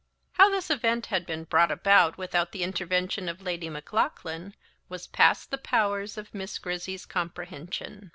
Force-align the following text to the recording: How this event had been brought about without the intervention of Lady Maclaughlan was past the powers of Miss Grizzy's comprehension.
How 0.31 0.49
this 0.49 0.71
event 0.71 1.05
had 1.05 1.27
been 1.27 1.43
brought 1.43 1.69
about 1.69 2.17
without 2.17 2.53
the 2.53 2.63
intervention 2.63 3.29
of 3.29 3.39
Lady 3.43 3.69
Maclaughlan 3.69 4.55
was 4.89 5.05
past 5.05 5.51
the 5.51 5.59
powers 5.59 6.17
of 6.17 6.33
Miss 6.33 6.57
Grizzy's 6.57 7.05
comprehension. 7.05 8.09